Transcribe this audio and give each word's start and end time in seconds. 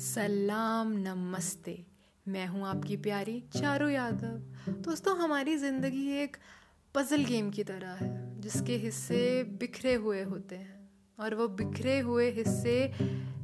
सलाम, 0.00 0.92
नमस्ते। 0.92 1.86
मैं 2.28 2.46
हूँ 2.46 2.66
आपकी 2.66 2.96
प्यारी 2.96 3.44
चारू 3.56 3.88
यादव। 3.88 4.72
दोस्तों, 4.72 5.18
हमारी 5.18 5.56
ज़िंदगी 5.56 6.12
एक 6.12 6.36
पजल 6.94 7.24
गेम 7.24 7.50
की 7.50 7.64
तरह 7.64 7.88
है, 7.88 8.40
जिसके 8.40 8.76
हिस्से 8.76 9.42
बिखरे 9.44 9.94
हुए 9.94 10.22
होते 10.22 10.56
हैं। 10.56 10.90
और 11.18 11.34
वो 11.34 11.48
बिखरे 11.48 11.98
हुए 11.98 12.30
हिस्से 12.30 12.92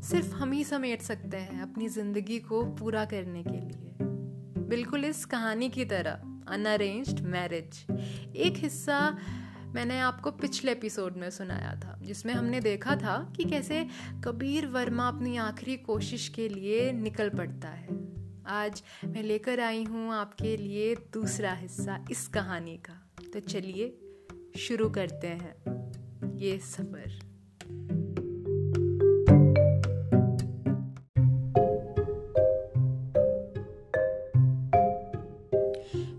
सिर्फ़ 0.02 0.34
हम 0.34 0.52
ही 0.52 0.64
समेट 0.64 1.02
सकते 1.02 1.36
हैं 1.36 1.62
अपनी 1.62 1.88
ज़िंदगी 1.88 2.38
को 2.38 2.64
पूरा 2.64 3.04
करने 3.04 3.42
के 3.42 3.60
लिए। 3.60 3.96
बिल्कुल 4.66 5.04
इस 5.04 5.24
कहानी 5.24 5.68
की 5.68 5.84
तरह 5.84 6.12
अनअरेंज्ड 6.48 7.20
मैरिज 7.20 7.86
एक 8.36 8.56
हिस्सा 8.56 9.18
मैंने 9.74 10.00
आपको 10.00 10.30
पिछले 10.30 10.72
एपिसोड 10.72 11.16
में 11.16 11.30
सुनाया 11.30 11.80
था, 11.80 11.98
जिसमें 12.02 12.34
हमने 12.34 12.60
देखा 12.60 12.96
था 12.96 13.32
कि 13.36 13.44
कैसे 13.44 13.86
कबीर 14.24 14.66
वर्मा 14.66 15.08
अपनी 15.08 15.36
आखिरी 15.36 15.76
कोशिश 15.76 16.28
के 16.28 16.48
लिए 16.48 16.92
निकल 16.92 17.28
पड़ता 17.28 17.68
है। 17.68 17.88
आज 18.46 18.82
मैं 19.04 19.22
लेकर 19.22 19.60
आई 19.60 19.84
हूँ 19.84 20.12
आपके 20.14 20.56
लिए 20.56 20.94
दूसरा 20.94 21.52
हिस्सा 21.52 22.04
इस 22.10 22.28
कहानी 22.28 22.76
का। 22.76 23.10
तो 23.32 23.40
चलिए 23.40 23.98
शुरू 24.58 24.90
करते 24.90 25.26
हैं 25.26 26.36
ये 26.36 26.58
सफ़र। 26.58 27.18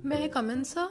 मैं 0.05 0.29
कमन 0.29 0.63
सा 0.63 0.89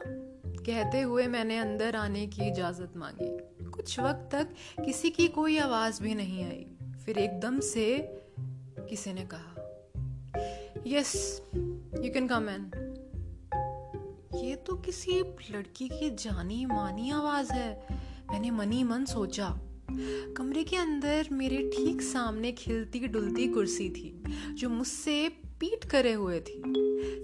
कहते 0.67 1.01
हुए 1.01 1.27
मैंने 1.27 1.59
अंदर 1.59 1.97
आने 1.97 2.27
की 2.27 2.43
इजाज़त 2.43 2.93
मांगी। 2.97 3.69
कुछ 3.71 3.99
वक्त 4.01 4.29
तक 4.33 4.55
किसी 4.85 5.11
की 5.11 5.29
कोई 5.29 5.59
आवाज़ 5.59 6.03
भी 6.03 6.15
नहीं 6.15 6.45
आई। 6.45 6.67
फिर 7.05 7.19
एकदम 7.19 7.61
से 7.61 7.87
किसी 8.91 9.13
ने 9.13 9.27
कहा 9.27 9.53
yes 10.87 11.43
you 12.05 12.13
can 12.13 12.27
come 12.29 12.49
in 12.49 12.71
ये 14.35 14.57
तो 14.57 14.77
किसी 14.77 15.21
लड़की 15.51 15.89
की 15.89 16.11
जानी 16.11 16.65
मानी 16.67 17.11
आवाज़ 17.11 17.53
है। 17.53 17.87
मैंने 18.31 18.51
मनी 18.51 18.83
मन 18.85 19.05
सोचा, 19.05 19.49
कमरे 20.37 20.65
के 20.65 20.77
अंदर 20.77 21.29
मेरे 21.33 21.59
ठीक 21.77 22.03
सामने 22.03 22.53
खिलती 22.53 23.07
डुलती 23.09 23.47
कुर्सी 23.49 23.89
थी, 23.91 24.23
जो 24.51 24.69
मुझसे 24.69 25.29
पीट 25.61 25.85
करे 25.85 26.13
हुए 26.13 26.41
थी। 26.41 26.63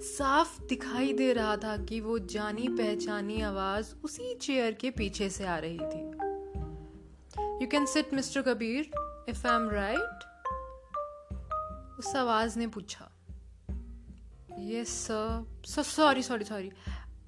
साफ़ 0.02 0.60
दिखाई 0.62 1.12
दे 1.12 1.32
रहा 1.32 1.56
था 1.56 1.76
कि 1.84 2.00
वो 2.00 2.18
जानी 2.18 2.68
पहचानी 2.68 3.40
आवाज़ 3.40 3.94
उसी 4.04 4.34
चेयर 4.34 4.72
के 4.72 4.90
पीछे 4.90 5.28
से 5.30 5.44
आ 5.46 5.58
रही 5.58 5.78
थी। 5.78 6.00
You 7.62 7.68
can 7.68 7.86
sit 7.86 8.14
mister 8.14 8.42
Kabir 8.42 8.90
if 9.28 9.46
I 9.46 9.54
am 9.56 9.68
right 9.70 10.24
उस 11.98 12.14
आवाज़ 12.16 12.58
ने 12.58 12.66
पूछा। 12.66 13.08
Yes 14.60 14.88
sir 15.66 15.82
sorry 15.82 16.22
sorry 16.22 16.44
sorry 16.44 16.70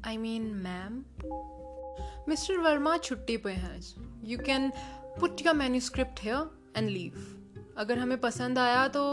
I 0.06 0.16
mean 0.16 0.42
ma'am 0.64 1.04
mister 2.28 2.58
Verma 2.58 2.96
छुट्टी 2.96 3.36
पे 3.36 3.52
हैं। 3.52 3.80
You 4.24 4.38
can 4.38 4.70
put 5.20 5.46
your 5.46 5.54
manuscript 5.54 6.20
here 6.22 6.50
and 6.76 6.90
leave 6.90 7.24
अगर 7.78 7.98
हमें 7.98 8.18
पसंद 8.20 8.58
आया 8.58 8.86
तो 8.88 9.04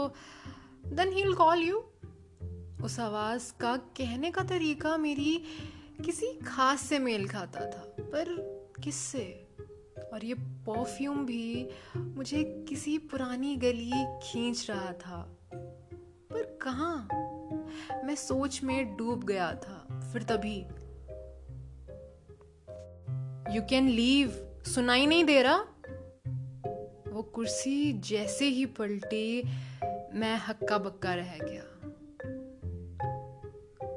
then 0.86 1.12
he 1.12 1.22
will 1.22 1.34
call 1.34 1.58
you 1.58 1.84
उस 2.82 3.00
आवाज़ 3.00 3.52
का 3.60 3.76
कहने 3.76 4.30
का 4.30 4.44
तरीका 4.44 4.96
मेरी 4.96 5.44
किसी 6.04 6.26
खास 6.26 6.80
से 6.80 6.98
मेल 6.98 7.28
खाता 7.28 7.60
था, 7.60 7.96
पर 8.00 8.24
किससे? 8.84 9.48
और 10.12 10.24
ये 10.24 10.34
परफ्यूम 10.34 11.26
भी 11.26 11.68
मुझे 11.96 12.66
किसी 12.68 12.98
पुरानी 12.98 13.56
गली 13.56 14.18
खींच 14.22 14.70
रहा 14.70 14.92
था। 14.92 15.38
पर 16.32 16.58
कहाँ? 16.62 17.08
मैं 18.04 18.14
सोच 18.14 18.62
में 18.62 18.96
डूब 18.96 19.24
गया 19.24 19.54
था, 19.54 20.10
फिर 20.12 20.22
तभी। 20.22 20.60
यू 23.56 23.62
कैन 23.62 23.88
लीव 23.88 24.58
सुनाई 24.66 25.06
नहीं 25.06 25.24
दे 25.24 25.42
रहा? 25.42 25.58
वो 27.08 27.22
कुर्सी 27.22 27.92
जैसे 27.92 28.44
ही 28.44 28.66
पलटी, 28.66 29.42
मैं 30.14 30.36
हक्का 30.48 30.78
बक्का 30.78 31.14
रह 31.14 31.38
गया। 31.42 31.71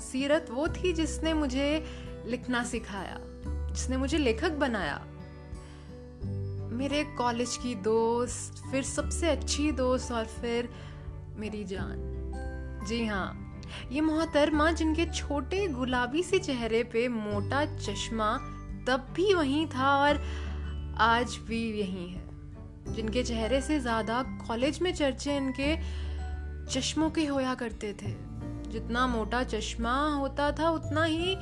सीरत 0.00 0.46
वो 0.50 0.66
थी 0.68 0.92
जिसने 0.92 1.32
मुझे 1.34 1.84
लिखना 2.26 2.62
सिखाया, 2.64 3.18
जिसने 3.46 3.96
मुझे 3.96 4.18
लेखक 4.18 4.52
बनाया। 4.58 5.00
मेरे 6.72 7.02
कॉलेज 7.18 7.56
की 7.56 7.74
दोस्त, 7.74 8.62
फिर 8.70 8.82
सबसे 8.82 9.28
अच्छी 9.28 9.70
दोस्त 9.72 10.12
और 10.12 10.24
फिर 10.24 10.68
मेरी 11.36 11.64
जान। 11.64 12.84
जी 12.88 13.04
हाँ 13.06 13.40
ये 13.92 14.00
मोहतरमा 14.00 14.70
जिनके 14.72 15.04
छोटे 15.06 15.66
गुलाबी 15.68 16.22
से 16.22 16.38
चेहरे 16.38 16.82
पे 16.84 17.06
मोटा 17.08 17.64
चश्मा 17.76 18.36
तब 18.88 19.06
भी 19.16 19.32
वहीं 19.34 19.66
था 19.66 19.96
और 19.98 20.22
आज 21.00 21.36
भी 21.46 21.62
यही 21.80 22.06
है। 22.08 22.22
जिनके 22.94 23.22
चेहरे 23.22 23.60
से 23.60 23.78
ज़्यादा 23.80 24.22
कॉलेज 24.46 24.80
में 24.82 24.92
चर्चे 24.94 25.36
इनके 25.36 25.76
चश्मों 26.70 27.10
के 27.10 27.24
होया 27.26 27.54
करते 27.54 27.92
थे। 27.92 28.12
जितना 28.74 29.06
मोटा 29.06 29.42
चश्मा 29.44 29.96
होता 30.14 30.50
था, 30.52 30.70
उतना 30.70 31.04
ही 31.04 31.36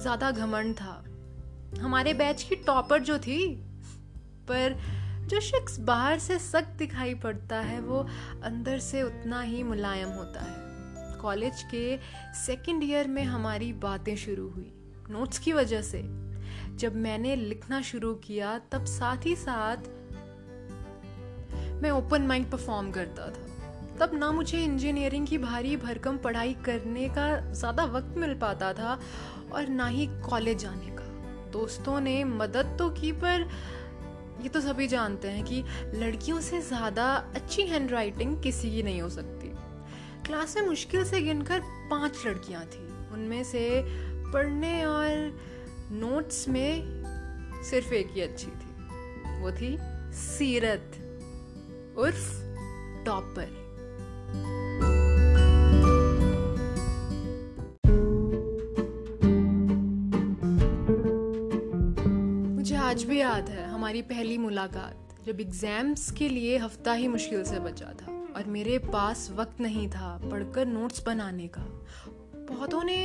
ज़्यादा 0.00 0.30
घमंड 0.30 0.74
था। 0.74 1.02
हमारे 1.80 2.14
बैच 2.14 2.42
की 2.42 2.56
टॉपर 2.56 3.02
जो 3.02 3.18
थी, 3.18 3.40
पर 4.48 4.76
जो 5.26 5.40
शख्स 5.40 5.78
बाहर 5.80 6.18
से 6.18 6.38
सख्त 6.38 6.76
दिखाई 6.78 7.14
पड़ता 7.14 7.56
है, 7.60 7.80
वो 7.80 8.06
अंदर 8.44 8.78
से 8.78 9.02
उतना 9.02 9.40
ही 9.40 9.62
मुलायम 9.62 10.08
होता 10.08 10.40
है। 10.40 11.18
कॉलेज 11.18 11.62
के 11.62 11.98
सेकंड 12.36 12.84
ईयर 12.84 13.08
में 13.08 13.22
हमारी 13.24 13.72
बातें 13.72 14.16
शुरू 14.16 14.48
हुई 14.48 14.72
नोट्स 15.10 15.38
की 15.38 15.52
वजह 15.52 15.82
से। 15.82 16.02
जब 16.76 16.96
मैंने 16.96 17.34
लिखना 17.36 17.80
शुरू 17.82 18.14
किया, 18.14 18.58
तब 18.72 18.84
साथ 18.84 19.26
ही 19.26 19.34
साथ 19.36 19.88
मैं 21.82 21.90
ओपन 21.90 22.22
माइंड 22.22 22.50
परफॉर्म 22.50 22.90
करता 22.90 23.28
था। 23.30 23.55
तब 24.00 24.14
ना 24.14 24.30
मुझे 24.32 24.62
इंजीनियरिंग 24.64 25.26
की 25.26 25.38
भारी 25.38 25.76
भरकम 25.76 26.16
पढ़ाई 26.16 26.54
करने 26.64 27.08
का 27.08 27.52
ज़्यादा 27.52 27.84
वक्त 27.84 28.16
मिल 28.18 28.34
पाता 28.34 28.72
था 28.72 28.98
और 29.52 29.68
ना 29.68 29.86
ही 29.86 30.06
कॉलेज 30.06 30.58
जाने 30.58 30.90
का। 30.90 31.04
दोस्तों 31.52 32.00
ने 32.00 32.22
मदद 32.24 32.76
तो 32.78 32.88
की, 32.90 33.12
पर 33.12 33.48
ये 34.42 34.48
तो 34.48 34.60
सभी 34.60 34.88
जानते 34.88 35.28
हैं 35.28 35.44
कि 35.44 35.64
लड़कियों 35.94 36.40
से 36.40 36.60
ज़्यादा 36.60 37.06
अच्छी 37.34 37.62
हैंड 37.62 37.90
राइटिंग 37.90 38.42
किसी 38.42 38.70
की 38.70 38.82
नहीं 38.82 39.02
हो 39.02 39.08
सकती। 39.08 39.52
क्लास 40.26 40.56
में 40.56 40.66
मुश्किल 40.66 41.04
से 41.04 41.20
गिनकर 41.20 41.60
पाँच 41.90 42.26
लड़कियाँ 42.26 42.64
थीं। 42.64 42.86
उनमें 43.14 43.42
से 43.44 43.82
पढ़ने 44.32 44.84
और 44.84 45.38
नोट्स 45.92 46.48
में 46.48 47.62
सिर्फ़ 47.64 47.94
एक 47.94 48.10
ही 48.14 48.20
अच्छी 48.20 48.46
थी। 48.46 49.40
वो 49.40 49.52
थी 49.52 49.76
सीरत, 50.12 50.96
उर्फ़ 51.98 52.30
टॉपर। 53.06 53.65
आज 62.86 63.02
भी 63.04 63.18
याद 63.20 63.48
है 63.48 63.64
हमारी 63.68 64.00
पहली 64.02 64.36
मुलाकात, 64.38 65.14
जब 65.26 65.40
एग्ज़ाम्स 65.40 66.10
के 66.10 66.28
लिए 66.28 66.58
हफ़्ता 66.58 66.92
ही 66.92 67.08
मुश्किल 67.08 67.42
से 67.44 67.58
बचा 67.60 67.86
था 67.92 68.12
और 68.36 68.44
मेरे 68.46 68.78
पास 68.78 69.30
वक्त 69.36 69.60
नहीं 69.60 69.88
था 69.90 70.10
पढ़कर 70.30 70.66
नोट्स 70.66 71.02
बनाने 71.06 71.46
का। 71.48 71.62
बहुतों 72.50 72.82
ने 72.84 72.98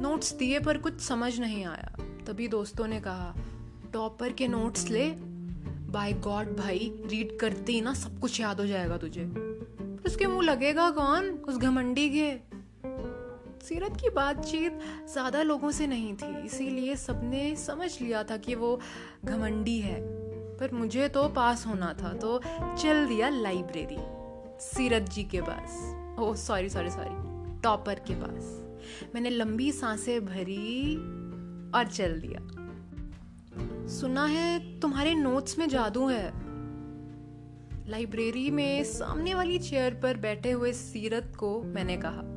नोट्स 0.00 0.32
दिए 0.32 0.60
पर 0.60 0.78
कुछ 0.78 1.00
समझ 1.00 1.38
नहीं 1.40 1.64
आया। 1.64 1.94
तभी 2.26 2.48
दोस्तों 2.48 2.86
ने 2.86 3.00
कहा 3.00 3.34
टॉपर 3.92 4.32
के 4.32 4.48
नोट्स 4.48 4.88
ले। 4.88 5.08
बाय 5.92 6.12
गॉड 6.12 6.56
भाई 6.56 6.92
रीड 7.06 7.38
करते 7.38 7.72
ही 7.72 7.80
ना 7.80 7.94
सब 7.94 8.18
कुछ 8.20 8.40
याद 8.40 8.60
हो 8.60 8.66
जाएगा 8.66 8.96
तुझे। 8.96 9.24
उसके 10.06 10.26
मुँह 10.26 10.42
लगेगा 10.42 10.90
कौन? 10.90 11.30
उस 11.48 11.58
घमंडी 11.58 12.08
के। 12.10 12.30
सीरत 13.64 13.96
की 14.00 14.08
बातचीत 14.10 14.80
ज़्यादा 15.12 15.42
लोगों 15.42 15.70
से 15.70 15.86
नहीं 15.86 16.14
थी, 16.14 16.26
इसीलिए 16.46 16.96
सबने 16.96 17.54
समझ 17.56 17.90
लिया 18.00 18.22
था 18.22 18.36
कि 18.36 18.54
वो 18.54 18.78
घमंडी 19.24 19.78
है। 19.78 20.00
पर 20.58 20.72
मुझे 20.72 21.08
तो 21.08 21.28
पास 21.28 21.66
होना 21.66 21.92
था 21.92 22.12
तो 22.14 22.40
चल 22.56 23.06
दिया 23.06 23.28
लाइब्रेरी। 23.28 23.96
सीरत 24.60 25.08
जी 25.10 25.24
के 25.24 25.40
पास। 25.40 25.78
Oh 26.18 26.34
sorry 26.36 26.68
sorry 26.68 26.90
sorry, 26.90 27.60
topper 27.62 28.00
के 28.08 28.14
पास। 28.14 28.52
मैंने 29.14 29.30
लंबी 29.30 29.70
साँसें 29.72 30.24
भरी 30.26 30.96
और 31.74 31.90
चल 31.92 32.20
दिया। 32.20 32.40
सुना 33.90 34.26
है 34.26 34.80
तुम्हारे 34.80 35.14
नोट्स 35.14 35.58
में 35.58 35.68
जादू 35.68 36.06
है। 36.08 36.32
लाइब्रेरी 37.88 38.50
में 38.50 38.84
सामने 38.84 39.34
वाली 39.34 39.58
चेयर 39.60 39.94
पर 39.94 40.16
बैठे 40.18 40.50
हुए 40.50 40.72
सीरत 40.74 41.32
को 41.38 41.60
मैंने 41.64 41.96
कहा। 41.96 42.30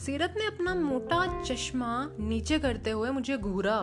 सीरत 0.00 0.34
ने 0.38 0.46
अपना 0.46 0.74
मोटा 0.74 1.42
चश्मा 1.42 2.10
नीचे 2.20 2.58
करते 2.58 2.90
हुए 2.90 3.10
मुझे 3.10 3.36
घूरा। 3.38 3.80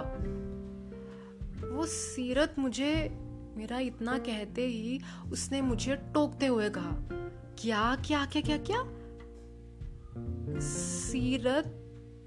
वो 1.72 1.86
सीरत 1.86 2.56
मुझे, 2.60 3.10
मेरा 3.58 3.80
इतना 3.80 4.18
कहते 4.18 4.68
ही 4.68 5.00
उसने 5.32 5.62
मुझे 5.62 5.96
टोकते 5.96 6.46
हुए 6.46 6.70
कहा, 6.70 6.92
क्या 7.58 7.96
क्या 7.96 8.26
क्या 8.26 8.42
क्या 8.42 8.58
क्या? 8.58 8.84
सीरत, 10.60 11.78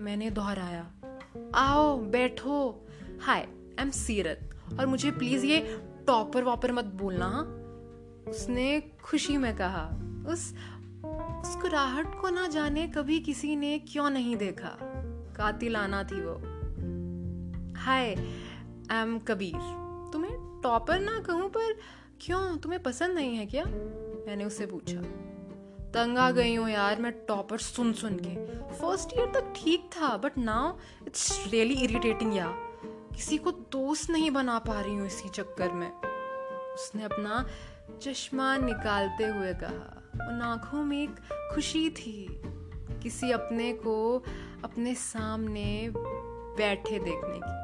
मैंने 0.00 0.30
दोहराया, 0.30 0.94
आओ, 1.54 1.98
बैठो। 1.98 2.86
हाय 3.20 3.40
आई 3.40 3.82
एम 3.82 3.90
सीरत। 3.90 4.50
और 4.80 4.86
मुझे 4.86 5.10
प्लीज़ 5.10 5.46
ये 5.46 5.80
टॉपर 6.06 6.42
वॉपर 6.42 6.72
मत 6.72 6.84
बोलना 6.84 7.26
हाँ? 7.26 7.42
उसने 8.28 8.80
खुशी 9.02 9.36
में 9.36 9.56
कहा, 9.56 9.90
उस 10.28 10.54
मुस्कुराहट 11.44 12.20
को 12.20 12.28
ना 12.30 12.46
जाने 12.46 12.86
कभी 12.86 13.20
किसी 13.20 13.56
ने 13.56 13.78
क्यों 13.78 14.10
नहीं 14.10 14.36
देखा। 14.36 14.68
कातिलाना 15.36 16.04
थी 16.04 16.20
वो। 16.20 16.34
Hi 17.76 18.14
I 18.90 19.02
am 19.02 19.18
Kabir. 19.18 19.56
तुम्हें 20.12 20.60
टॉपर 20.62 21.00
ना 21.00 21.18
कहूँ, 21.18 21.48
पर 21.48 21.80
क्यों? 22.20 22.56
तुम्हें 22.56 22.82
पसंद 22.82 23.14
नहीं 23.14 23.36
है 23.36 23.46
क्या? 23.46 23.64
मैंने 24.26 24.44
उससे 24.44 24.66
पूछा। 24.66 25.00
तंग 25.90 26.18
आ 26.18 26.30
गई 26.30 26.54
हूँ 26.54 26.70
यार 26.70 27.00
मैं 27.00 27.12
टॉपर 27.12 27.58
सुन 27.58 27.92
सुन 27.92 28.16
के। 28.22 28.34
फ़र्स्ट 28.74 29.18
ईयर 29.18 29.26
तक 29.26 29.52
ठीक 29.56 29.90
था 29.96 30.16
but 30.16 30.38
now 30.38 30.72
it's 31.06 31.46
really 31.48 31.74
irritating 31.74 32.36
यार 32.36 32.54
किसी 33.14 33.38
को 33.38 33.50
दोस्त 33.50 34.10
नहीं 34.10 34.30
बना 34.30 34.58
पा 34.58 34.80
रही 34.80 34.94
हूँ 34.94 35.06
इसी 35.06 35.28
चक्कर 35.28 35.72
में। 35.72 35.90
उसने 36.74 37.04
अपना 37.04 37.46
चश्मा 38.02 38.56
निकालते 38.56 39.24
हुए 39.24 39.52
कहा। 39.54 40.00
उन 40.14 40.40
आँखों 40.42 40.84
में 40.84 41.02
एक 41.02 41.16
खुशी 41.54 41.90
थी, 41.90 42.40
किसी 43.02 43.30
अपने 43.30 43.72
को 43.72 44.24
अपने 44.64 44.94
सामने 44.94 45.92
बैठे 46.58 46.98
देखने 46.98 47.40
की। 47.44 47.62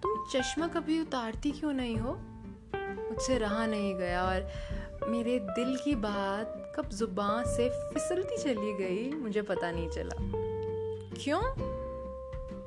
तुम 0.00 0.26
चश्मा 0.30 0.68
कभी 0.68 1.00
उतारती 1.00 1.50
क्यों 1.50 1.72
नहीं 1.72 1.96
हो? 1.96 2.12
मुझसे 3.10 3.38
रहा 3.38 3.66
नहीं 3.66 3.94
गया 3.94 4.22
और 4.24 4.50
मेरे 5.08 5.38
दिल 5.38 5.76
की 5.84 5.94
बात 5.94 6.72
कब 6.76 6.90
ज़ुबान 6.90 7.44
से 7.46 7.68
फिसलती 7.68 8.36
चली 8.36 8.72
गई, 8.72 9.12
मुझे 9.12 9.42
पता 9.42 9.70
नहीं 9.70 9.88
चला। 9.90 10.16
क्यों? 11.24 11.42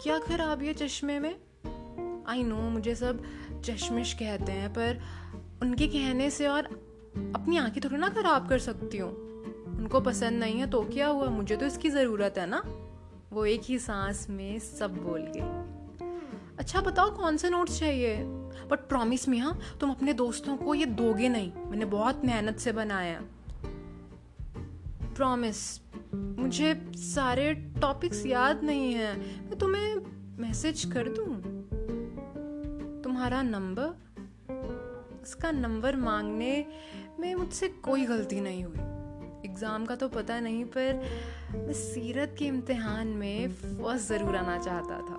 क्या 0.02 0.20
खराब 0.20 0.62
है 0.62 0.74
चश्मे 0.74 1.20
में? 1.20 1.36
आई 2.28 2.44
नो 2.44 2.56
मुझे 2.56 2.96
सब 2.96 3.24
चश्मिश 3.66 4.14
कहते 4.14 4.52
हैं, 4.52 4.70
पर 4.70 5.02
उनके 5.62 5.88
कहने 5.88 6.30
से 6.30 6.48
और 6.48 6.88
अपनी 7.36 7.57
आँखें 7.57 7.81
थोड़ी 7.83 7.98
ना 7.98 8.10
खराब 8.10 8.50
कर 8.50 8.60
सकती 8.60 8.98
हूँ। 8.98 9.12
उनको 9.77 10.01
पसंद 10.01 10.39
नहीं 10.39 10.60
है 10.60 10.68
तो 10.69 10.81
क्या 10.81 11.07
हुआ? 11.07 11.25
मुझे 11.25 11.57
तो 11.57 11.66
इसकी 11.66 11.89
ज़रूरत 11.89 12.36
है 12.38 12.45
ना। 12.50 12.63
वो 13.33 13.45
एक 13.45 13.62
ही 13.63 13.80
सांस 13.80 14.27
में 14.30 14.60
सब 14.60 14.95
बोल 14.98 15.21
गई। 15.21 15.42
अच्छा 16.57 16.81
बताओ 16.81 17.18
कौन 17.18 17.38
से 17.38 17.50
नोट्स 17.50 17.80
चाहिए? 17.80 18.18
बट 18.69 18.80
प्रॉमिस 18.89 19.27
में 19.30 19.39
हाँ 19.39 19.60
तुम 19.80 19.92
अपने 19.92 20.13
दोस्तों 20.13 20.57
को 20.57 20.75
ये 20.75 20.86
दोगे 20.86 21.30
नहीं। 21.30 21.51
मैंने 21.68 21.86
बहुत 21.86 22.25
मेहनत 22.25 22.57
से 22.57 22.71
बनाया। 22.71 23.21
प्रॉमिस 25.16 25.81
मुझे 26.13 26.92
सारे 26.95 27.54
टॉपिक्स 27.54 28.25
याद 28.25 28.63
नहीं 28.63 28.94
है। 28.94 29.18
मैं 29.19 29.57
तुम्हें 29.60 29.95
मैसेज 30.39 30.86
कर 30.86 31.10
दूँ? 31.10 31.36
तुम्हारा 33.01 33.42
नंबर 33.42 34.10
उसका 35.21 35.51
नंबर 35.51 35.95
मांगने 35.95 36.66
में 37.19 37.33
मुझसे 37.36 37.68
कोई 37.83 38.06
गलती 38.06 38.39
नहीं 38.42 38.63
हुई। 38.63 38.88
एग्ज़ाम 39.45 39.86
का 39.86 39.95
तो 39.95 40.07
पता 40.10 40.39
नहीं, 40.39 40.63
पर 40.68 41.01
मैं 41.56 41.74
सीरत 41.75 42.36
के 42.39 42.45
इम्तिहान 42.45 43.07
में 43.07 43.51
फ़र्स्ट 43.51 44.07
ज़रूर 44.07 44.36
आना 44.36 44.57
चाहता 44.60 44.98
था, 45.00 45.16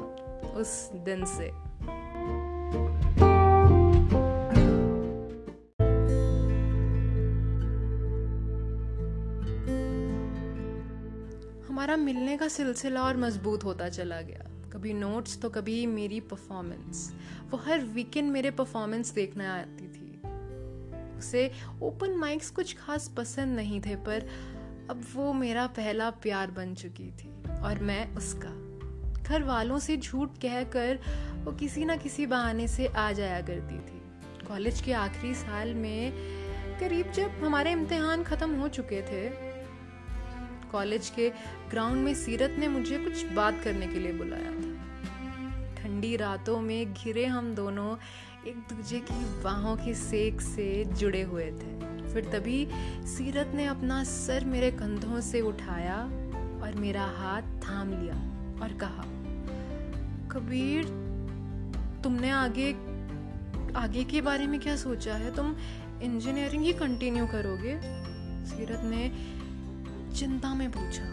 उस 0.53 0.91
दिन 1.05 1.25
से। 1.29 1.49
हमारा 11.67 11.97
मिलने 11.97 12.37
का 12.37 12.49
सिलसिला 12.49 13.03
और 13.03 13.17
मज़बूत 13.17 13.65
होता 13.65 13.89
चला 13.89 14.21
गया। 14.21 14.47
कभी 14.73 14.93
नोट्स 14.95 15.41
तो 15.41 15.49
कभी 15.51 15.85
मेरी 15.89 16.21
परफॉर्मेंस 16.31 17.11
वो 17.51 17.59
हर 17.59 17.85
वीकेंड 17.95 18.31
मेरे 18.33 18.51
परफॉर्मेंस 18.53 19.13
देखने 19.15 19.47
आती 19.47 19.89
थी। 19.89 20.00
उसे 21.21 21.51
ओपन 21.83 22.17
माइक्स 22.19 22.51
कुछ 22.51 22.77
खास 22.77 23.09
पसंद 23.17 23.57
नहीं 23.57 23.81
थे, 23.81 23.95
पर 23.97 24.29
अब 24.91 25.05
वो 25.15 25.33
मेरा 25.35 25.67
पहला 25.77 26.11
प्यार 26.23 26.51
बन 26.51 26.75
चुकी 26.75 27.11
थी 27.19 27.33
और 27.63 27.79
मैं 27.83 28.15
उसका। 28.15 28.51
घर 29.23 29.43
वालों 29.43 29.79
से 29.79 29.97
झूठ 29.97 30.39
कहकर 30.43 30.99
वो 31.45 31.53
किसी 31.53 31.85
ना 31.85 31.97
किसी 31.97 32.27
बहाने 32.27 32.67
से 32.69 32.87
आ 32.87 33.11
जाया 33.13 33.41
करती 33.43 33.79
थी। 33.81 34.47
कॉलेज 34.47 34.81
के 34.81 34.93
आखिरी 34.95 35.35
साल 35.37 35.75
में 35.75 36.13
करीब 36.81 37.11
जब 37.13 37.45
हमारे 37.45 37.73
इम्तिहान 37.73 38.23
ख़त्म 38.25 38.61
हो 38.61 38.69
चुके 38.69 39.01
थे, 39.03 39.29
कॉलेज 40.73 41.09
के 41.11 41.29
ग्राउंड 41.71 42.05
में 42.05 42.15
सीरत 42.15 42.57
ने 42.59 42.69
मुझे 42.69 42.99
कुछ 42.99 43.25
बात 43.33 43.61
करने 43.65 43.87
के 43.87 43.99
लिए 43.99 44.13
बुलाया 44.13 44.51
था। 44.53 44.69
ठंडी 45.77 46.15
रातों 46.17 46.61
में 46.61 46.93
घिरे 46.93 47.27
हम 47.27 47.55
दोनों 47.55 47.97
एक 48.47 48.57
दूजे 48.69 48.99
की 49.01 49.43
बाहों 49.43 49.77
की 49.77 49.95
सेक 49.95 50.41
से 50.41 50.85
जुड़े 50.85 51.21
हुए 51.23 51.45
थे। 51.45 52.13
फिर 52.13 52.31
तभी 52.33 52.69
सीरत 53.07 53.53
ने 53.55 53.65
अपना 53.67 54.03
सर 54.05 54.45
मेरे 54.45 54.71
कंधों 54.71 55.21
से 55.21 55.41
उठाया 55.41 55.97
और 56.63 56.75
मेरा 56.77 57.05
हाथ 57.17 57.43
थाम 57.65 57.91
लिया 57.91 58.15
और 58.63 58.73
कहा, 58.81 59.05
कबीर, 60.31 60.85
तुमने 62.05 62.31
आगे 62.31 62.73
आगे 63.77 64.05
के 64.05 64.21
बारे 64.21 64.47
में 64.47 64.59
क्या 64.61 64.77
सोचा 64.77 65.15
है? 65.15 65.35
तुम 65.37 65.55
इंजीनियरिंग 66.03 66.65
ही 66.65 66.73
कंटिन्यू 66.73 67.27
करोगे? 67.27 67.79
सीरत 68.47 68.81
ने 68.85 69.09
चिंता 70.17 70.55
में 70.55 70.71
पूछा, 70.71 71.05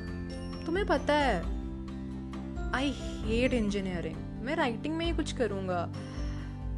तुम्हें 0.65 0.85
पता 0.87 1.13
है 1.13 1.39
आई 2.73 2.93
हेट 3.25 3.53
इंजीनियरिंग 3.53 4.15
मैं 4.45 4.55
राइटिंग 4.55 4.95
में 4.95 5.05
ही 5.05 5.15
कुछ 5.15 5.31
करूँगा। 5.31 5.91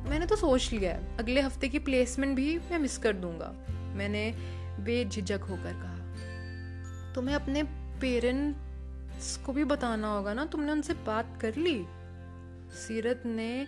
मैंने 0.09 0.25
तो 0.25 0.35
सोच 0.35 0.71
लिया 0.73 0.91
है, 0.91 1.17
अगले 1.17 1.41
हफ़्ते 1.41 1.67
की 1.69 1.79
प्लेसमेंट 1.79 2.35
भी 2.35 2.57
मैं 2.59 2.79
मिस 2.79 2.97
कर 2.97 3.13
दूँगा। 3.13 3.53
मैंने 3.95 4.31
बेझिझक 4.79 5.41
होकर 5.49 5.73
कहा। 5.73 7.13
तुम्हें 7.13 7.35
अपने 7.35 7.63
पेरेंट्स 8.01 9.35
को 9.37 9.53
भी 9.53 9.63
बताना 9.63 10.07
होगा 10.07 10.33
ना, 10.33 10.45
तुमने 10.45 10.71
उनसे 10.71 10.93
बात 10.93 11.37
कर 11.41 11.55
ली? 11.55 11.85
सीरत 12.73 13.23
ने 13.25 13.67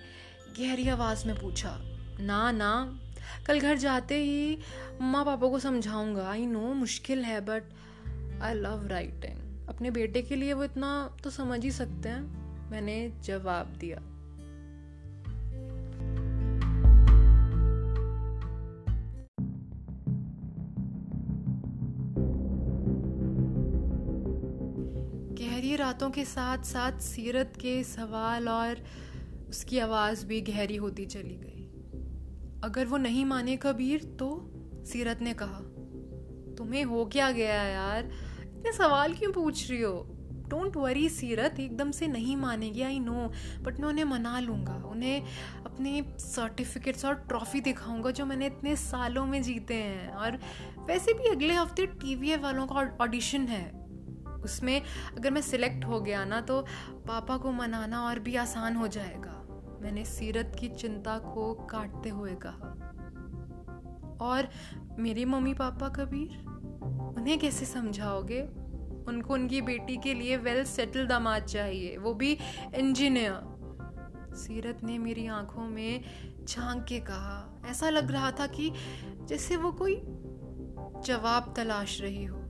गहरी 0.59 0.87
आवाज़ 0.89 1.27
में 1.27 1.35
पूछा, 1.39 1.77
ना 2.19 2.51
ना, 2.51 2.99
कल 3.47 3.59
घर 3.59 3.77
जाते 3.77 4.15
ही 4.15 4.57
मम्मा 5.01 5.23
पापा 5.23 5.47
को 5.47 5.59
समझाऊँगा। 5.59 6.29
आई 6.29 6.45
नो 6.45 6.73
मुश्किल 6.73 7.23
है 7.23 7.39
बट 7.41 7.63
आई 8.41 8.53
लव 8.53 8.87
राइटिंग 8.87 9.67
अपने 9.69 9.91
बेटे 9.91 10.21
के 10.21 10.35
लिए 10.35 10.53
वो 10.53 10.63
इतना 10.63 11.17
तो 11.23 11.29
समझ 11.29 11.63
ही 11.63 11.71
सकते 11.71 12.09
हैं। 12.09 12.69
मैंने 12.71 13.11
जवाब 13.23 13.75
दिया। 13.79 14.01
गहरी 25.71 25.83
रातों 25.83 26.09
के 26.09 26.23
साथ 26.25 26.63
साथ 26.63 26.99
सीरत 26.99 27.53
के 27.61 27.83
सवाल 27.83 28.49
और 28.49 28.83
उसकी 29.49 29.79
आवाज़ 29.79 30.25
भी 30.25 30.41
गहरी 30.41 30.75
होती 30.75 31.05
चली 31.05 31.35
गई। 31.35 32.59
अगर 32.63 32.85
वो 32.85 32.97
नहीं 32.97 33.25
माने 33.25 33.55
कबीर 33.55 34.03
तो 34.19 34.29
सीरत 34.85 35.21
ने 35.21 35.33
कहा, 35.33 35.59
तुम्हें 36.57 36.83
हो 36.83 37.05
क्या 37.05 37.31
गया 37.31 37.63
यार? 37.63 38.11
इतने 38.41 38.71
सवाल 38.73 39.13
क्यों 39.13 39.31
पूछ 39.31 39.69
रही 39.71 39.81
हो? 39.81 40.07
डोंट 40.49 40.75
वरी 40.75 41.09
सीरत, 41.09 41.59
एकदम 41.59 41.91
से 41.91 42.07
नहीं 42.07 42.37
मानेगी 42.37 42.81
आई 42.81 42.99
नो 42.99 43.31
बट 43.63 43.79
मैं 43.79 43.87
उन्हें 43.87 44.05
मना 44.05 44.39
लूँगा। 44.39 44.73
उन्हें 44.73 45.21
अपने 45.65 46.03
सर्टिफिकेट्स 46.19 47.05
और 47.05 47.13
ट्रॉफी 47.13 47.61
दिखाऊँगा 47.61 48.11
जो 48.11 48.25
मैंने 48.25 48.45
इतने 48.45 48.75
सालों 48.75 49.25
में 49.25 49.41
जीते 49.43 49.73
हैं। 49.73 50.09
और 50.09 50.39
वैसे 50.87 51.13
भी 51.13 51.29
अगले 51.29 51.53
हफ़्ते 51.53 51.85
टी 51.85 52.35
वालों 52.35 52.67
का 52.67 52.97
ऑडिशन 53.01 53.47
है। 53.47 53.80
उसमें 54.43 54.81
अगर 55.17 55.31
मैं 55.31 55.41
सिलेक्ट 55.41 55.85
हो 55.85 56.01
गया 56.01 56.25
ना 56.25 56.41
तो 56.41 56.61
पापा 56.91 57.37
को 57.37 57.51
मनाना 57.51 58.03
और 58.03 58.19
भी 58.19 58.35
आसान 58.35 58.75
हो 58.75 58.87
जाएगा। 58.87 59.37
मैंने 59.81 60.05
सीरत 60.05 60.55
की 60.59 60.67
चिंता 60.67 61.17
को 61.17 61.53
काटते 61.53 62.09
हुए 62.09 62.35
कहा। 62.45 62.77
और 64.21 64.49
मेरी 64.99 65.25
मम्मी 65.25 65.53
पापा 65.53 65.89
कबीर, 65.89 66.45
उन्हें 67.17 67.39
कैसे 67.39 67.65
समझाओगे? 67.65 68.41
उनको 69.07 69.33
उनकी 69.33 69.61
बेटी 69.61 69.97
के 69.97 70.13
लिए 70.13 70.37
वेल 70.37 70.65
सेटल 70.65 71.07
दामाद 71.07 71.43
चाहिए, 71.43 71.97
वो 71.97 72.13
भी 72.13 72.37
इंजीनियर 72.75 73.51
सीरत 74.35 74.83
ने 74.83 74.97
मेरी 74.97 75.27
आँखों 75.27 75.63
में 75.63 76.03
झाँक 76.45 76.83
के 76.83 76.99
कहा। 76.99 77.61
ऐसा 77.65 77.89
लग 77.89 78.11
रहा 78.11 78.31
था 78.31 78.47
कि 78.47 78.73
जैसे 79.23 79.55
वो 79.57 79.71
कोई 79.71 79.95
जवाब 81.05 81.53
तलाश 81.57 82.01
रही 82.01 82.25
हो। 82.25 82.40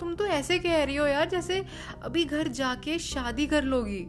तुम 0.00 0.14
तो 0.14 0.26
ऐसे 0.26 0.58
कह 0.58 0.84
रही 0.84 0.96
हो 0.96 1.06
यार, 1.06 1.28
जैसे 1.28 1.64
अभी 2.02 2.24
घर 2.24 2.48
जाके 2.48 2.98
शादी 2.98 3.46
कर 3.46 3.62
लोगी। 3.62 4.04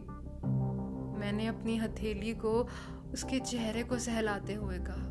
मैंने 1.20 1.46
अपनी 1.46 1.76
हथेली 1.76 2.32
को 2.34 2.68
उसके 3.12 3.38
चेहरे 3.38 3.82
को 3.82 3.98
सहलाते 3.98 4.54
हुए 4.54 4.78
कहा। 4.78 5.06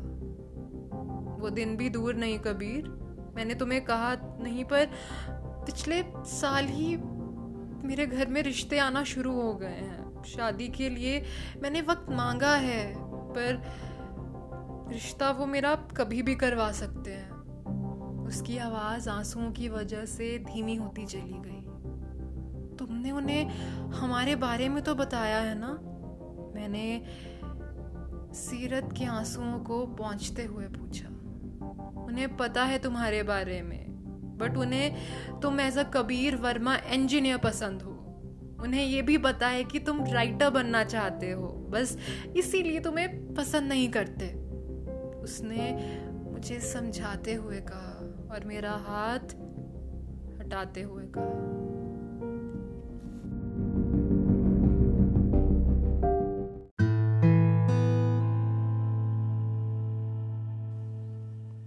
वो 1.42 1.50
दिन 1.50 1.76
भी 1.76 1.88
दूर 1.90 2.14
नहीं 2.14 2.38
कबीर। 2.38 2.88
मैंने 3.36 3.54
तुम्हें 3.54 3.84
कहा 3.84 4.14
नहीं, 4.42 4.64
पर 4.64 4.86
पिछले 5.66 6.02
साल 6.16 6.66
ही 6.66 6.96
मेरे 7.86 8.06
घर 8.06 8.26
में 8.26 8.42
रिश्ते 8.42 8.78
आना 8.78 9.04
शुरू 9.04 9.40
हो 9.40 9.54
गए 9.54 9.68
हैं। 9.68 10.22
शादी 10.22 10.68
के 10.68 10.88
लिए 10.88 11.24
मैंने 11.62 11.80
वक्त 11.80 12.06
मांगा 12.10 12.54
है, 12.54 12.94
पर 12.98 13.62
रिश्ता 14.92 15.30
वो 15.30 15.46
मेरा 15.46 15.74
कभी 15.74 16.22
भी 16.22 16.34
करवा 16.34 16.72
सकते 16.72 17.10
हैं। 17.10 17.39
उसकी 18.30 18.58
आवाज़ 18.58 19.08
आंसुओं 19.10 19.50
की 19.52 19.68
वजह 19.68 20.04
से 20.04 20.38
धीमी 20.38 20.74
होती 20.74 21.06
चली 21.06 21.38
गई। 21.46 22.76
तुमने 22.76 23.10
उन्हें 23.10 23.48
हमारे 23.90 24.36
बारे 24.36 24.68
में 24.68 24.82
तो 24.82 24.94
बताया 24.94 25.38
है 25.38 25.54
ना? 25.58 25.72
मैंने 26.54 27.02
सीरत 28.34 28.94
के 28.98 29.04
आंसुओं 29.04 29.58
को 29.58 29.86
पहुँचते 29.86 30.44
हुए 30.44 30.64
पूछा। 30.64 31.08
उन्हें 32.04 32.36
पता 32.36 32.64
है 32.64 32.78
तुम्हारे 32.78 33.22
बारे 33.22 33.62
में 33.62 33.90
बट 34.38 34.56
उन्हें 34.56 34.96
तुम 35.40 35.60
as 35.60 35.78
a 35.78 35.82
Kabir 35.82 36.36
Verma 36.36 36.76
engineer 36.76 37.38
पसंद 37.38 37.82
हो। 37.82 37.92
उन्हें 38.62 38.84
यह 38.84 39.02
भी 39.02 39.18
पता 39.18 39.48
है 39.48 39.64
कि 39.64 39.78
तुम 39.78 40.04
राइटर 40.04 40.50
बनना 40.50 40.84
चाहते 40.84 41.30
हो, 41.30 41.48
बस 41.70 41.98
इसीलिए 42.36 42.80
तुम्हें 42.80 43.34
पसंद 43.34 43.68
नहीं 43.68 43.88
करते। 43.88 44.32
उसने 45.20 45.72
मुझे 46.30 46.60
समझाते 46.60 47.34
हुए 47.34 47.60
कहा 47.60 47.89
और 48.32 48.44
मेरा 48.44 48.72
हाथ 48.72 49.34
हटाते 50.40 50.82
हुए 50.82 51.04
कहा। 51.06 51.56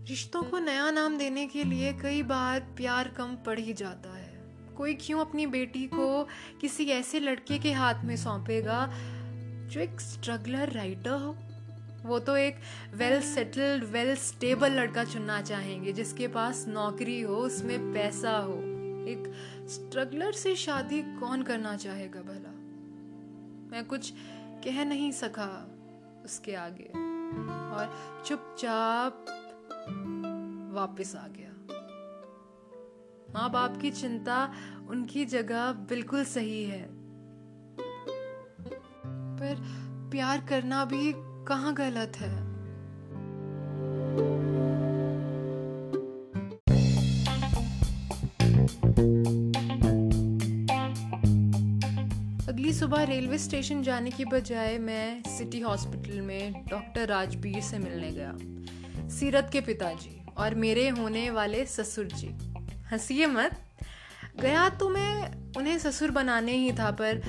रिश्तों 0.09 0.43
को 0.43 0.59
नया 0.59 0.91
नाम 0.91 1.17
देने 1.17 1.47
के 1.47 1.63
लिए 1.63 1.93
कई 1.93 2.23
बार 2.23 2.59
प्यार 2.59 3.07
कम 3.07 3.35
पड़ 3.35 3.59
ही 3.59 3.73
जाता 3.73 4.17
है। 4.17 4.33
कोई 4.77 4.93
क्यों 4.93 5.19
अपनी 5.19 5.47
बेटी 5.47 5.87
को 5.87 6.27
किसी 6.61 6.85
ऐसे 6.85 7.19
लड़के 7.19 7.59
के 7.59 7.71
हाथ 7.71 8.03
में 8.03 8.15
सौंपेगा 8.15 8.89
जो 9.67 9.79
एक 9.79 10.01
स्ट्रगलर 10.01 10.69
राइटर 10.69 11.09
हो? 11.09 11.35
वो 12.05 12.19
तो 12.19 12.37
एक 12.37 12.55
वेल 12.93 13.21
सेटल्ड 13.21 13.83
वेल 13.83 14.15
स्टेबल 14.15 14.71
लड़का 14.71 15.03
चुनना 15.03 15.41
चाहेंगे, 15.41 15.93
जिसके 15.93 16.27
पास 16.27 16.65
नौकरी 16.67 17.21
हो, 17.21 17.35
उसमें 17.35 17.93
पैसा 17.93 18.37
हो। 18.37 18.53
एक 19.03 19.33
स्ट्रगलर 19.69 20.31
से 20.31 20.55
शादी 20.55 21.01
कौन 21.01 21.41
करना 21.41 21.75
चाहेगा 21.77 22.21
भला? 22.21 22.49
मैं 23.71 23.85
कुछ 23.85 24.13
कह 24.63 24.85
नहीं 24.85 25.11
सका 25.11 25.71
उसके 26.25 26.55
आगे 26.55 26.89
और 27.49 28.23
चुपचाप 28.25 29.25
वापस 30.73 31.15
आ 31.15 31.27
गया। 31.27 31.49
माँ 33.33 33.51
बाप 33.51 33.77
की 33.81 33.91
चिंता 33.91 34.53
उनकी 34.89 35.25
जगह 35.25 35.71
बिल्कुल 35.71 36.25
सही 36.25 36.63
है। 36.63 36.87
पर 39.39 39.55
प्यार 40.11 40.45
करना 40.49 40.85
भी 40.85 41.32
कहाँ 41.47 41.73
गलत 41.73 42.17
है? 42.17 42.53
अगली 52.47 52.73
सुबह 52.73 53.03
रेलवे 53.03 53.37
स्टेशन 53.37 53.83
जाने 53.83 54.09
की 54.09 54.25
बजाय 54.25 54.77
मैं 54.77 55.23
सिटी 55.37 55.59
हॉस्पिटल 55.59 56.21
में 56.21 56.65
डॉक्टर 56.69 57.07
राजबीर 57.07 57.61
से 57.61 57.79
मिलने 57.79 58.11
गया। 58.11 58.37
सीरत 59.09 59.49
के 59.53 59.61
पिताजी 59.61 60.25
और 60.37 60.55
मेरे 60.55 60.89
होने 60.89 61.29
वाले 61.29 61.65
ससुर 61.65 62.05
जी। 62.05 62.27
हंसीए 62.91 63.25
मत। 63.25 63.59
गया 64.35 64.67
तो 64.69 64.89
मैं 64.89 65.31
उन्हें 65.57 65.77
ससुर 65.79 66.11
बनाने 66.11 66.51
ही 66.51 66.71
था, 66.71 66.89
पर 66.91 67.21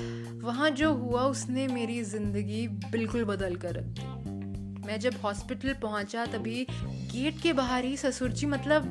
वहाँ 0.43 0.69
जो 0.69 0.93
हुआ 0.93 1.21
उसने 1.23 1.67
मेरी 1.67 2.01
ज़िंदगी 2.03 2.67
बिल्कुल 2.91 3.23
बदल 3.25 3.55
कर 3.55 3.75
रख 3.75 3.83
दी। 3.89 4.83
मैं 4.87 4.99
जब 4.99 5.13
हॉस्पिटल 5.23 5.73
पहुँचा 5.73 6.25
तभी 6.25 6.65
गेट 7.11 7.41
के 7.41 7.53
बाहर 7.53 7.85
ही 7.85 7.97
ससुर 7.97 8.31
जी 8.31 8.45
मतलब 8.45 8.83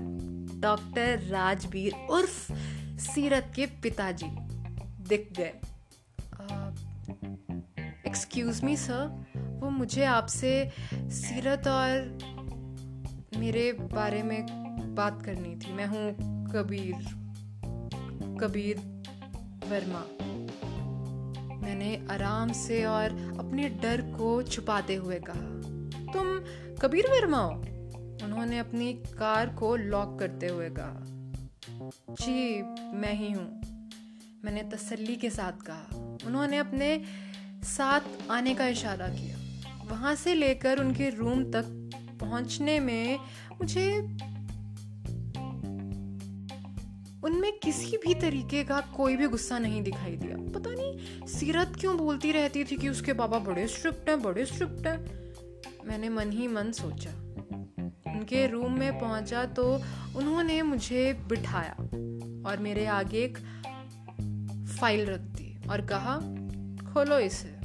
डॉक्टर 0.60 1.18
राजबीर 1.30 1.94
उर्फ़ 2.10 2.52
सीरत 3.02 3.52
के 3.56 3.66
पिताजी 3.82 4.26
दिख 5.08 5.28
गए। 5.38 5.52
एक्सक्यूज 8.06 8.62
मी 8.64 8.76
सर 8.76 9.24
वो 9.62 9.70
मुझे 9.70 10.04
आपसे 10.04 10.52
सीरत 10.92 11.68
और 11.68 12.18
मेरे 13.38 13.70
बारे 13.72 14.22
में 14.22 14.46
बात 14.94 15.22
करनी 15.22 15.54
थी। 15.56 15.72
मैं 15.72 15.86
हूँ 15.86 16.10
कबीर। 16.52 17.23
कबीर 18.40 18.76
वर्मा। 19.68 20.00
मैंने 21.56 22.06
आराम 22.10 22.52
से 22.52 22.84
और 22.84 23.36
अपने 23.38 23.68
डर 23.68 24.00
को 24.00 24.42
छुपाते 24.42 24.94
हुए 24.94 25.20
कहा, 25.30 25.50
तुम 26.12 26.38
कबीर 26.76 27.06
वर्मा 27.06 27.38
हो? 27.38 27.52
उन्होंने 28.24 28.58
अपनी 28.58 28.92
कार 28.92 29.48
को 29.48 29.76
लॉक 29.76 30.18
करते 30.18 30.46
हुए 30.46 30.70
कहा, 30.70 31.00
जी, 32.14 32.62
मैं 32.96 33.12
ही 33.12 33.32
हूँ। 33.32 33.60
मैंने 34.44 34.62
तसल्ली 34.62 35.16
के 35.16 35.30
साथ 35.30 35.52
कहा। 35.52 36.16
उन्होंने 36.26 36.58
अपने 36.58 37.02
साथ 37.64 38.00
आने 38.30 38.54
का 38.54 38.66
इशारा 38.66 39.08
किया। 39.08 39.38
वहाँ 39.90 40.14
से 40.14 40.34
लेकर 40.34 40.78
उनके 40.78 41.10
रूम 41.10 41.44
तक 41.44 41.90
पहुँचने 42.20 42.80
में 42.80 43.18
मुझे 43.52 44.16
उनमें 47.24 47.58
किसी 47.58 47.96
भी 47.96 48.14
तरीके 48.14 48.64
का 48.64 48.80
कोई 48.80 49.16
भी 49.16 49.26
गुस्सा 49.26 49.58
नहीं 49.58 49.82
दिखाई 49.82 50.16
दिया। 50.16 50.52
पता 50.52 50.70
नहीं, 50.70 51.26
सीरत 51.26 51.72
क्यों 51.80 51.96
बोलती 51.96 52.32
रहती 52.32 52.64
थी 52.64 52.76
कि 52.76 52.88
उसके 52.88 53.12
बाबा 53.12 53.38
बड़े 53.38 53.66
स्ट्रिक्ट 53.66 54.08
हैं, 54.08 54.22
बड़े 54.22 54.46
स्ट्रिक्ट 54.46 54.86
हैं? 54.86 55.24
मैंने 55.84 56.08
मन 56.08 56.30
ही 56.30 56.48
मन 56.48 56.72
सोचा। 56.72 57.10
उनके 58.12 58.46
रूम 58.46 58.72
में 58.72 59.00
पहुँचा 59.00 59.44
तो 59.44 59.82
उन्होंने 60.16 60.62
मुझे 60.62 61.12
बिठाया 61.28 61.72
और 62.50 62.56
मेरे 62.60 62.86
आगे 62.86 63.18
एक 63.18 63.38
फ़ाइल 64.80 65.06
रख 65.06 65.20
दी 65.20 65.58
और 65.70 65.80
कहा, 65.80 66.16
खोलो 66.92 67.18
इसे। 67.18 67.63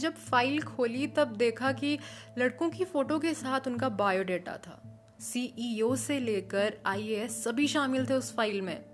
जब 0.00 0.14
फ़ाइल 0.14 0.62
खोली, 0.62 1.06
तब 1.06 1.28
देखा 1.28 1.72
कि 1.72 1.98
लड़कों 2.38 2.70
की 2.70 2.84
फ़ोटो 2.84 3.18
के 3.18 3.34
साथ 3.34 3.60
उनका 3.66 3.88
बायोडेटा 3.88 4.56
था। 4.56 4.86
सीईओ 5.20 5.96
से 5.96 6.18
लेकर 6.18 6.78
आईएएस 6.86 7.44
सभी 7.44 7.66
शामिल 7.66 8.06
थे 8.06 8.14
उस 8.14 8.34
फ़ाइल 8.36 8.62
में। 8.62 8.84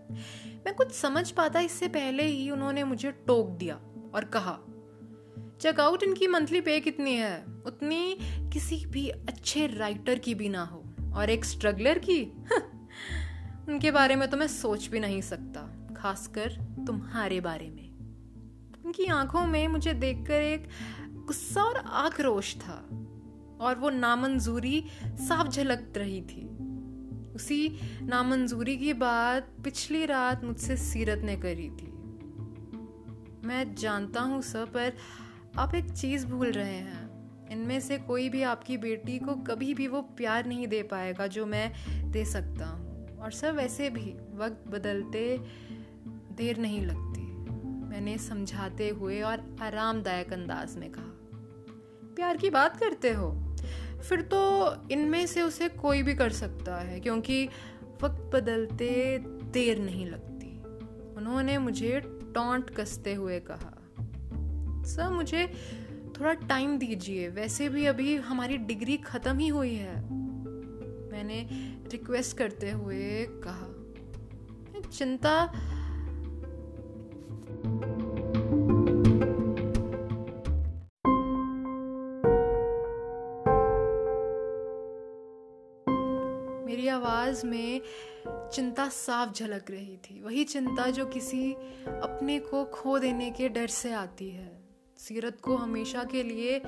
मैं 0.67 0.75
कुछ 0.75 0.93
समझ 0.93 1.31
पाता, 1.31 1.61
इससे 1.61 1.89
पहले 1.89 2.23
ही 2.23 2.51
उन्होंने 2.51 2.85
मुझे 2.85 3.13
टोक 3.13 3.51
दिया 3.51 3.75
और 4.15 4.25
कहा, 4.25 4.59
चेकआउट 5.61 6.03
इनकी 6.03 6.27
मंथली 6.27 6.61
पे 6.61 6.81
कितनी 6.81 7.15
है? 7.15 7.45
उतनी 7.67 8.19
किसी 8.53 8.87
भी 8.87 9.09
अच्छे 9.09 9.67
राइटर 9.67 10.19
की 10.19 10.35
भी 10.35 10.49
ना 10.49 10.65
हो 10.65 10.85
और 11.15 11.31
एक 11.31 11.45
स्ट्रगलर 11.45 11.99
की? 11.99 12.23
उनके 13.69 13.91
बारे 13.91 14.17
में 14.17 14.31
तो 14.31 14.37
मैं 14.37 14.49
सोच 14.49 14.87
भी 14.87 15.01
नहीं 15.01 15.21
सकता, 15.21 15.95
खासकर 15.97 16.53
तुम्हारे 16.87 17.41
बारे 17.41 17.71
में। 17.71 17.86
उनकी 18.99 19.11
आँखों 19.11 19.47
में 19.47 19.67
मुझे 19.69 19.93
देखकर 19.93 20.43
एक 20.43 20.69
गुस्सा 21.27 21.63
और 21.63 21.77
आक्रोश 21.77 22.55
था, 22.57 22.77
और 23.61 23.77
वो 23.79 23.91
नामंजूरी 23.91 24.85
साफ़ 25.05 25.49
झलक 25.49 25.93
रही 25.97 26.21
थी। 26.23 26.47
उसी 27.35 27.69
नामंजूरी 28.03 28.77
की 28.77 28.93
बात 28.93 29.51
पिछली 29.65 30.05
रात 30.07 30.45
मुझसे 30.45 30.77
सीरत 30.77 31.23
ने 31.25 31.37
करी 31.37 31.69
थी। 31.71 31.93
मैं 33.47 33.75
जानता 33.75 34.21
हूँ 34.21 34.41
सर, 34.43 34.65
पर 34.65 34.93
आप 35.59 35.75
एक 35.75 35.91
चीज़ 35.91 36.27
भूल 36.27 36.51
रहे 36.51 36.79
हैं। 36.79 37.05
इनमें 37.51 37.81
से 37.81 37.99
कोई 37.99 38.29
भी 38.29 38.43
आपकी 38.43 38.77
बेटी 38.79 39.19
को 39.19 39.35
कभी 39.45 39.75
भी 39.75 39.87
वो 39.87 40.03
प्यार 40.03 40.47
नहीं 40.47 40.67
दे 40.69 40.83
पाएगा 40.83 41.27
जो 41.27 41.47
मैं 41.47 41.73
दे 42.11 42.25
सकता 42.25 42.67
हूँ। 42.67 43.19
और 43.19 43.31
सर, 43.33 43.53
वैसे 43.53 43.91
भी 43.91 44.11
वक्त 44.35 44.65
बदलते 44.69 45.39
देर 46.33 46.59
नहीं 46.59 46.87
लगती। 46.87 47.26
मैंने 47.87 48.19
समझाते 48.19 48.89
हुए 48.89 49.21
और 49.23 49.57
आरामदायक 49.63 50.33
अंदाज 50.33 50.77
में 50.77 50.91
कहा, 50.91 51.13
प्यार 52.17 52.37
की 52.37 52.51
बात 52.51 52.77
करते 52.81 53.13
हो? 53.13 53.31
फिर 54.09 54.21
तो 54.21 54.41
इनमें 54.91 55.27
से 55.27 55.43
उसे 55.43 55.69
कोई 55.69 56.03
भी 56.03 56.15
कर 56.15 56.31
सकता 56.31 56.77
है, 56.77 57.01
क्योंकि 57.01 57.49
वक्त 58.03 58.31
बदलते 58.35 59.19
देर 59.53 59.79
नहीं 59.79 60.07
लगती। 60.07 60.59
उन्होंने 61.17 61.59
मुझे 61.59 62.01
टॉन्ट 62.35 62.71
कसते 62.71 63.15
हुए 63.15 63.41
कहा, 63.41 63.73
सर, 64.85 65.11
मुझे 65.11 65.47
थोड़ा 66.21 66.33
टाइम 66.33 66.79
दीजिए, 66.79 67.29
वैसे 67.29 67.69
भी 67.69 67.87
अभी 67.87 68.17
हमारी 68.17 68.57
डिग्री 68.57 68.97
खत्म 68.97 69.39
ही 69.39 69.49
हुई 69.49 69.75
है। 69.75 69.97
मैंने 71.11 71.49
रिक्वेस्ट 71.93 72.37
करते 72.37 72.71
हुए 72.71 73.27
कहा 73.45 73.73
चिंता 74.91 75.33
आवाज़ 86.97 87.47
में 87.47 87.81
चिंता 88.29 88.89
साफ़ 88.89 89.33
झलक 89.33 89.71
रही 89.71 89.97
थी। 89.97 90.23
वही 90.23 90.45
चिंता 90.45 90.91
जो 90.91 91.07
किसी 91.07 91.53
अपने 91.53 92.39
को 92.39 92.65
खो 92.65 92.99
देने 92.99 93.31
के 93.31 93.49
डर 93.49 93.67
से 93.67 93.93
आती 93.93 94.31
है। 94.31 94.51
सीरत 94.99 95.41
को 95.41 95.57
हमेशा 95.57 96.05
के 96.05 96.23
लिए 96.23 96.59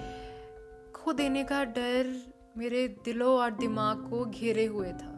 खो 0.94 1.12
देने 1.12 1.44
का 1.44 1.64
डर 1.64 2.16
मेरे 2.56 2.87
दिलों 3.04 3.38
और 3.38 3.50
दिमाग 3.50 4.08
को 4.11 4.25
घेरे 4.25 4.64
हुए 4.66 4.92
था। 4.92 5.14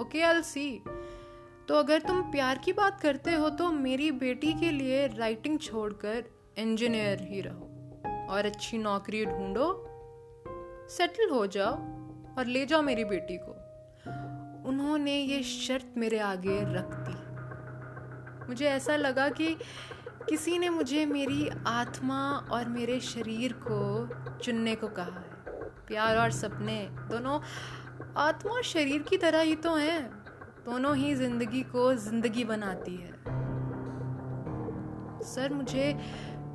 ओके 0.00 0.22
अल 0.22 0.40
सी 0.42 0.82
तो 1.68 1.74
अगर 1.74 2.00
तुम 2.00 2.20
प्यार 2.22 2.58
की 2.58 2.72
बात 2.72 3.00
करते 3.00 3.32
हो 3.32 3.50
तो 3.50 3.70
मेरी 3.72 4.10
बेटी 4.12 4.52
के 4.52 4.70
लिए 4.70 5.06
राइटिंग 5.06 5.58
छोड़कर 5.58 6.24
इंजीनियर 6.58 7.22
ही 7.22 7.40
रहो 7.40 8.26
और 8.30 8.46
अच्छी 8.46 8.78
नौकरी 8.78 9.24
ढूंढो 9.24 9.68
सेटल 10.90 11.30
हो 11.30 11.46
जाओ 11.46 11.74
और 12.38 12.46
ले 12.46 12.66
जाओ 12.66 12.82
मेरी 12.82 13.04
बेटी 13.04 13.38
को। 13.38 13.54
उन्होंने 14.66 15.16
ये 15.16 15.42
शर्त 15.42 15.94
मेरे 15.96 16.18
आगे 16.18 16.60
रख 16.74 16.94
दी। 16.98 18.46
मुझे 18.48 18.66
ऐसा 18.66 18.96
लगा 18.96 19.28
कि 19.28 19.54
किसी 20.28 20.58
ने 20.58 20.68
मुझे 20.68 21.06
मेरी 21.06 21.48
आत्मा 21.66 22.20
और 22.52 22.68
मेरे 22.68 23.00
शरीर 23.00 23.52
को 23.62 24.38
चुनने 24.38 24.74
को 24.74 24.88
कहा 24.88 25.20
है। 25.20 25.34
प्यार 25.88 26.16
और 26.16 26.30
सपने, 26.30 26.78
दोनों 27.10 27.40
आत्मा 28.16 28.52
और 28.52 28.62
शरीर 28.62 29.02
की 29.02 29.16
तरह 29.16 29.40
ही 29.40 29.54
तो 29.56 29.74
हैं। 29.74 30.10
दोनों 30.64 30.96
ही 30.96 31.14
ज़िंदगी 31.14 31.62
को 31.62 31.92
ज़िंदगी 31.94 32.44
बनाती 32.44 32.96
है। 32.96 33.12
सर, 35.24 35.52
मुझे 35.52 35.92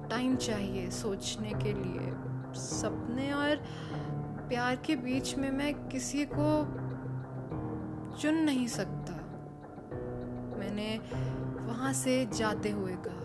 टाइम 0.10 0.36
चाहिए 0.36 0.90
सोचने 0.92 1.50
के 1.50 1.74
लिए। 1.74 2.12
सपने 2.56 3.32
और 3.34 3.56
प्यार 4.50 4.76
के 4.76 4.96
बीच 4.96 5.36
में 5.36 5.52
मैं 5.52 5.74
किसी 5.90 6.26
को 6.26 6.48
चुन 8.20 8.36
नहीं 8.36 8.68
सकता। 8.68 9.14
मैंने 10.58 11.00
वहाँ 11.64 11.94
से 11.94 12.26
जाते 12.26 12.70
हुए 12.70 12.94
कहा। 12.94 13.22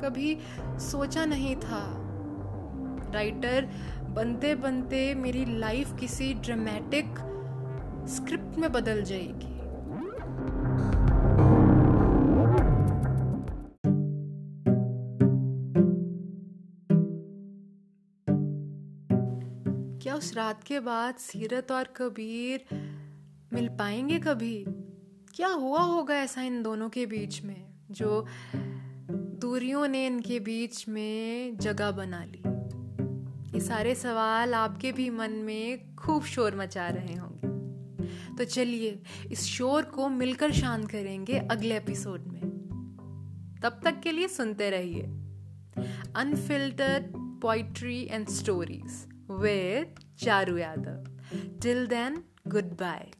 कभी 0.00 0.38
सोचा 0.64 1.24
नहीं 1.24 1.56
था। 1.56 2.04
राइटर 3.14 3.68
बनते 4.10 4.54
बनते 4.54 5.14
मेरी 5.14 5.58
लाइफ 5.58 5.96
किसी 6.00 6.34
ड्रामेटिक 6.34 7.06
स्क्रिप्ट 8.08 8.58
में 8.58 8.72
बदल 8.72 9.02
जाएगी। 9.02 9.57
उस 20.28 20.34
रात 20.34 20.64
के 20.64 20.80
बाद 20.80 21.14
सीरत 21.14 21.72
और 21.72 21.84
कबीर 21.84 22.64
मिल 23.52 23.68
पाएँगे 23.68 24.18
कभी? 24.18 24.64
क्या 25.34 25.48
हुआ 25.48 25.80
होगा 25.80 26.14
ऐसा 26.14 26.42
इन 26.42 26.62
दोनों 26.62 26.88
के 26.88 27.06
बीच 27.06 27.42
में, 27.42 27.66
जो 27.90 28.26
दूरियों 29.14 29.88
ने 29.88 30.06
इनके 30.06 30.40
बीच 30.40 30.88
में 30.88 31.56
जगह 31.56 31.90
बना 31.90 32.24
ली? 32.24 32.42
ये 33.54 33.60
सारे 33.60 33.94
सवाल 33.94 34.54
आपके 34.54 34.92
भी 34.92 35.10
मन 35.10 35.30
में 35.30 35.96
खूब 35.96 36.24
शोर 36.24 36.56
मचा 36.56 36.88
रहे 36.88 37.14
होंगे। 37.14 37.48
तो 38.36 38.44
चलिए, 38.44 39.02
इस 39.32 39.40
शोर 39.40 39.82
को 39.82 40.08
मिलकर 40.08 40.52
शांत 40.52 40.90
करेंगे 40.90 41.38
अगले 41.38 41.76
एपिसोड 41.76 42.20
में। 42.20 42.42
तब 43.62 43.80
तक 43.84 44.00
के 44.00 44.12
लिए 44.12 44.28
सुनते 44.28 44.70
रहिए। 44.70 45.02
Unfiltered 46.14 47.04
poetry 47.40 48.08
and 48.10 48.28
stories 48.28 49.08
with 49.30 50.07
Charu 50.24 50.56
Yadav 50.56 51.58
till 51.62 51.86
then 51.86 52.22
goodbye 52.80 53.10